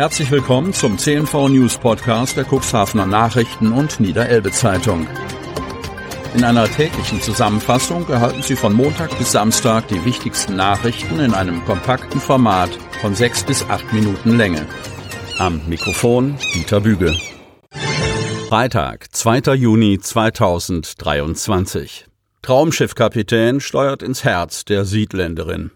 [0.00, 5.06] Herzlich willkommen zum CNV News Podcast der Cuxhavener Nachrichten und Niederelbe Zeitung.
[6.34, 11.62] In einer täglichen Zusammenfassung erhalten Sie von Montag bis Samstag die wichtigsten Nachrichten in einem
[11.66, 12.70] kompakten Format
[13.02, 14.66] von sechs bis acht Minuten Länge.
[15.36, 17.14] Am Mikrofon Dieter Büge.
[18.48, 19.52] Freitag, 2.
[19.52, 22.06] Juni 2023.
[22.40, 25.72] Traumschiffkapitän steuert ins Herz der Siedländerin.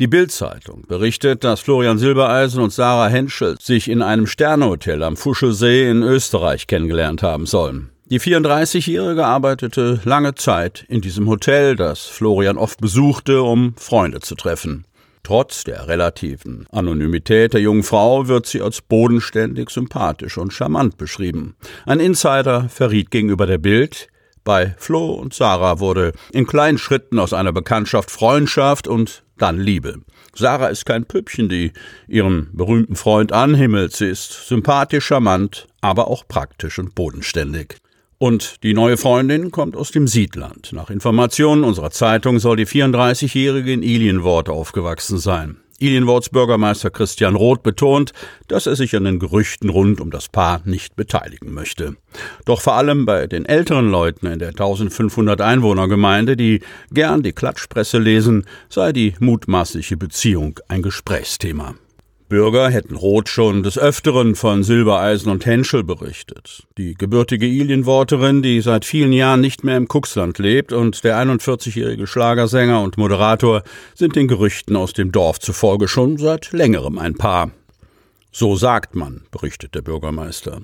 [0.00, 5.90] Die Bild-Zeitung berichtet, dass Florian Silbereisen und Sarah Henschel sich in einem Sternehotel am Fuschelsee
[5.90, 7.90] in Österreich kennengelernt haben sollen.
[8.06, 14.36] Die 34-Jährige arbeitete lange Zeit in diesem Hotel, das Florian oft besuchte, um Freunde zu
[14.36, 14.86] treffen.
[15.22, 21.56] Trotz der relativen Anonymität der jungen Frau wird sie als bodenständig, sympathisch und charmant beschrieben.
[21.84, 24.08] Ein Insider verriet gegenüber der Bild,
[24.44, 30.00] bei Flo und Sarah wurde in kleinen Schritten aus einer Bekanntschaft Freundschaft und dann Liebe.
[30.34, 31.72] Sarah ist kein Püppchen, die
[32.06, 33.94] ihren berühmten Freund anhimmelt.
[33.94, 37.76] Sie ist sympathisch, charmant, aber auch praktisch und bodenständig.
[38.18, 40.72] Und die neue Freundin kommt aus dem Siedland.
[40.72, 45.56] Nach Informationen unserer Zeitung soll die 34-Jährige in Ilienwort aufgewachsen sein.
[45.80, 48.12] Ilienworts Bürgermeister Christian Roth betont,
[48.48, 51.96] dass er sich an den Gerüchten rund um das Paar nicht beteiligen möchte.
[52.44, 56.60] Doch vor allem bei den älteren Leuten in der 1500 Einwohnergemeinde, die
[56.92, 61.74] gern die Klatschpresse lesen, sei die mutmaßliche Beziehung ein Gesprächsthema.
[62.30, 66.62] Bürger hätten Roth schon des Öfteren von Silbereisen und Henschel berichtet.
[66.78, 72.06] Die gebürtige Ilienworterin, die seit vielen Jahren nicht mehr im Kuxland lebt, und der 41-jährige
[72.06, 73.64] Schlagersänger und Moderator
[73.96, 77.50] sind den Gerüchten aus dem Dorf zufolge schon seit längerem ein Paar.
[78.30, 80.62] So sagt man, berichtet der Bürgermeister.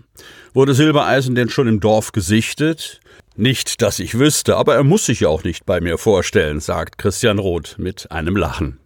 [0.54, 3.00] Wurde Silbereisen denn schon im Dorf gesichtet?
[3.34, 6.96] Nicht, dass ich wüsste, aber er muss sich ja auch nicht bei mir vorstellen, sagt
[6.96, 8.78] Christian Roth mit einem Lachen.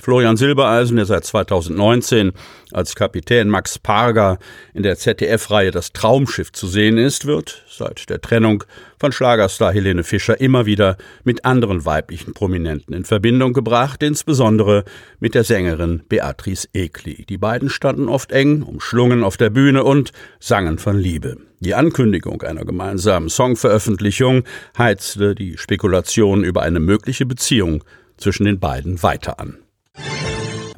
[0.00, 2.32] Florian Silbereisen, der seit 2019
[2.72, 4.38] als Kapitän Max Parger
[4.74, 8.64] in der ZDF-Reihe Das Traumschiff zu sehen ist, wird seit der Trennung
[9.00, 14.84] von Schlagerstar Helene Fischer immer wieder mit anderen weiblichen Prominenten in Verbindung gebracht, insbesondere
[15.18, 17.24] mit der Sängerin Beatrice Egli.
[17.24, 21.36] Die beiden standen oft eng, umschlungen auf der Bühne und sangen von Liebe.
[21.60, 24.44] Die Ankündigung einer gemeinsamen Songveröffentlichung
[24.76, 27.82] heizte die Spekulation über eine mögliche Beziehung
[28.18, 29.58] zwischen den beiden weiter an.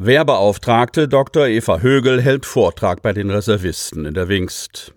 [0.00, 1.48] Wehrbeauftragte Dr.
[1.48, 4.94] Eva Högel hält Vortrag bei den Reservisten in der Wingst.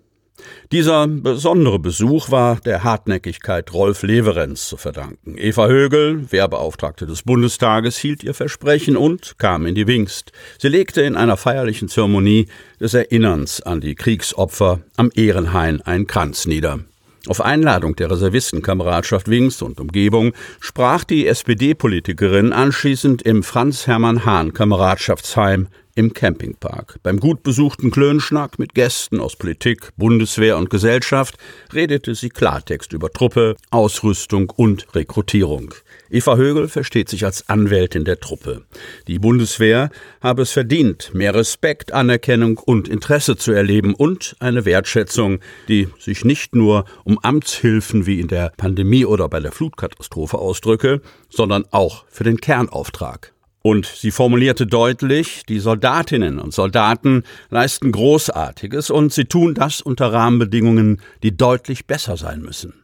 [0.70, 5.36] Dieser besondere Besuch war der Hartnäckigkeit Rolf Leverenz zu verdanken.
[5.36, 10.30] Eva Högel, Wehrbeauftragte des Bundestages, hielt ihr Versprechen und kam in die Wingst.
[10.58, 12.46] Sie legte in einer feierlichen Zeremonie
[12.78, 16.78] des Erinnerns an die Kriegsopfer am Ehrenhain einen Kranz nieder.
[17.28, 26.98] Auf Einladung der Reservistenkameradschaft Wings und Umgebung sprach die SPD-Politikerin anschließend im Franz-Hermann-Hahn-Kameradschaftsheim im Campingpark.
[27.02, 31.36] Beim gut besuchten Klönschnack mit Gästen aus Politik, Bundeswehr und Gesellschaft
[31.72, 35.74] redete sie Klartext über Truppe, Ausrüstung und Rekrutierung.
[36.10, 38.62] Eva Högel versteht sich als Anwältin der Truppe.
[39.06, 45.40] Die Bundeswehr habe es verdient, mehr Respekt, Anerkennung und Interesse zu erleben und eine Wertschätzung,
[45.68, 51.00] die sich nicht nur um Amtshilfen wie in der Pandemie oder bei der Flutkatastrophe ausdrücke,
[51.30, 53.32] sondern auch für den Kernauftrag.
[53.62, 60.12] Und sie formulierte deutlich, die Soldatinnen und Soldaten leisten Großartiges und sie tun das unter
[60.12, 62.74] Rahmenbedingungen, die deutlich besser sein müssen.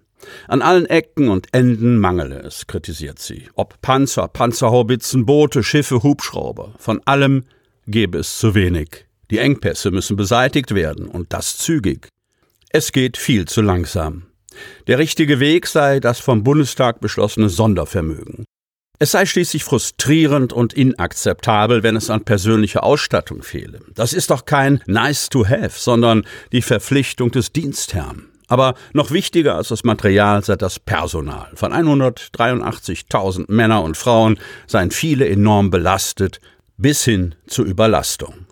[0.47, 3.49] An allen Ecken und Enden mangele es, kritisiert sie.
[3.55, 6.75] Ob Panzer, Panzerhaubitzen, Boote, Schiffe, Hubschrauber.
[6.79, 7.45] Von allem
[7.87, 9.07] gebe es zu wenig.
[9.31, 12.09] Die Engpässe müssen beseitigt werden und das zügig.
[12.71, 14.27] Es geht viel zu langsam.
[14.87, 18.45] Der richtige Weg sei das vom Bundestag beschlossene Sondervermögen.
[19.01, 23.81] Es sei schließlich frustrierend und inakzeptabel, wenn es an persönlicher Ausstattung fehle.
[23.95, 28.25] Das ist doch kein nice to have, sondern die Verpflichtung des Dienstherrn.
[28.49, 31.49] Aber noch wichtiger als das Material sei das Personal.
[31.55, 36.41] Von 183.000 Männer und Frauen seien viele enorm belastet,
[36.77, 38.47] bis hin zur Überlastung.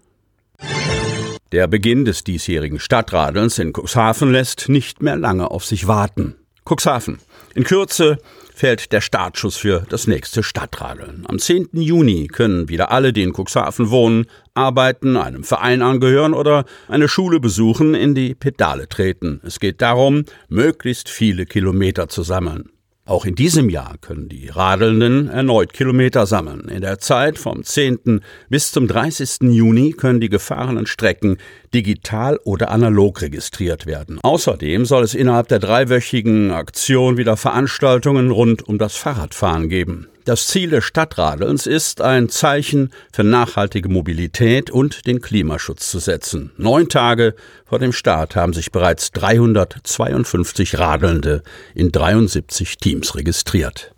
[1.50, 6.36] Der Beginn des diesjährigen Stadtradelns in Cuxhaven lässt nicht mehr lange auf sich warten.
[6.66, 7.18] Cuxhaven.
[7.54, 8.18] In Kürze
[8.54, 11.24] fällt der Startschuss für das nächste Stadtradeln.
[11.28, 11.68] Am 10.
[11.72, 17.38] Juni können wieder alle, die in Cuxhaven wohnen, arbeiten, einem Verein angehören oder eine Schule
[17.38, 19.40] besuchen, in die Pedale treten.
[19.44, 22.70] Es geht darum, möglichst viele Kilometer zu sammeln.
[23.06, 26.68] Auch in diesem Jahr können die Radelnden erneut Kilometer sammeln.
[26.68, 28.20] In der Zeit vom 10.
[28.48, 29.42] bis zum 30.
[29.42, 31.36] Juni können die gefahrenen Strecken
[31.72, 34.18] digital oder analog registriert werden.
[34.22, 40.08] Außerdem soll es innerhalb der dreiwöchigen Aktion wieder Veranstaltungen rund um das Fahrradfahren geben.
[40.26, 46.50] Das Ziel des Stadtradelns ist, ein Zeichen für nachhaltige Mobilität und den Klimaschutz zu setzen.
[46.56, 51.44] Neun Tage vor dem Start haben sich bereits 352 Radelnde
[51.76, 53.94] in 73 Teams registriert.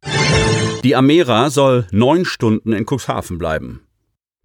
[0.85, 3.88] Die Amera soll neun Stunden in Cuxhaven bleiben.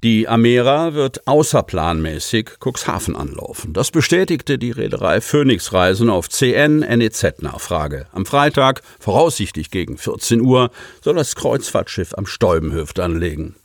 [0.04, 3.72] Die Amera wird außerplanmäßig Cuxhaven anlaufen.
[3.72, 8.08] Das bestätigte die Reederei Phoenix Reisen auf CN-NEZ-Nachfrage.
[8.12, 10.72] Am Freitag, voraussichtlich gegen 14 Uhr,
[11.02, 13.56] soll das Kreuzfahrtschiff am Stolbenhöft anlegen.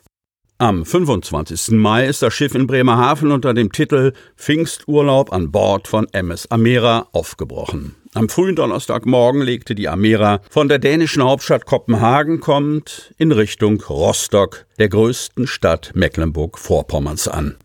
[0.58, 1.76] Am 25.
[1.76, 7.08] Mai ist das Schiff in Bremerhaven unter dem Titel Pfingsturlaub an Bord von MS Amera
[7.10, 7.96] aufgebrochen.
[8.14, 14.66] Am frühen Donnerstagmorgen legte die Amera von der dänischen Hauptstadt Kopenhagen kommend in Richtung Rostock,
[14.78, 17.56] der größten Stadt Mecklenburg-Vorpommerns an.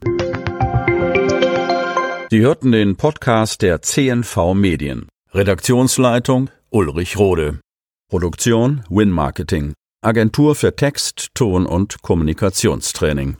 [2.29, 5.07] Sie hörten den Podcast der CNV Medien.
[5.33, 7.59] Redaktionsleitung Ulrich Rode.
[8.09, 9.73] Produktion Win Marketing.
[10.01, 13.37] Agentur für Text, Ton und Kommunikationstraining